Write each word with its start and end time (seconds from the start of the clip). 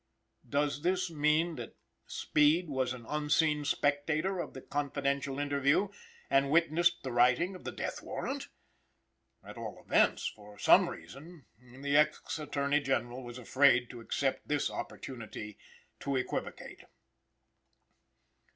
Does 0.49 0.81
this 0.81 1.11
mean 1.11 1.57
that 1.57 1.75
Speed 2.07 2.71
was 2.71 2.91
an 2.91 3.05
unseen 3.07 3.63
spectator 3.65 4.39
of 4.39 4.55
the 4.55 4.61
confidential 4.63 5.37
interview, 5.37 5.89
and 6.27 6.49
witnessed 6.49 7.03
the 7.03 7.11
writing 7.11 7.53
of 7.53 7.65
the 7.65 7.71
death 7.71 8.01
warrant? 8.01 8.47
At 9.43 9.57
all 9.57 9.79
events, 9.85 10.25
for 10.27 10.57
some 10.57 10.89
reason, 10.89 11.45
the 11.59 11.97
ex 11.97 12.39
Attorney 12.39 12.79
General 12.79 13.23
was 13.23 13.37
afraid 13.37 13.91
to 13.91 13.99
accept 14.01 14.47
this 14.47 14.71
opportunity 14.71 15.59
to 15.99 16.15
equivocate. 16.15 16.85